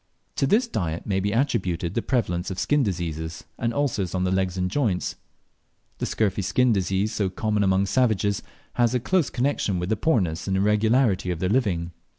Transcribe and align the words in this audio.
To 0.37 0.47
this 0.47 0.67
diet 0.67 1.05
may 1.05 1.19
be 1.19 1.31
attributed 1.31 1.93
the 1.93 2.01
prevalence 2.01 2.49
of 2.49 2.57
skin 2.57 2.81
diseases, 2.81 3.43
and 3.59 3.71
ulcers 3.71 4.15
on 4.15 4.23
the 4.23 4.31
legs 4.31 4.57
and 4.57 4.67
joints. 4.71 5.15
The 5.99 6.07
scurfy 6.07 6.43
skin 6.43 6.73
disease 6.73 7.13
so 7.13 7.29
common 7.29 7.63
among 7.63 7.85
savages 7.85 8.41
has 8.73 8.95
a 8.95 8.99
close 8.99 9.29
connexion 9.29 9.77
with 9.77 9.89
the 9.89 9.95
poorness 9.97 10.47
and 10.47 10.57
irregularity 10.57 11.29
of 11.29 11.37
their 11.37 11.49
living. 11.49 11.91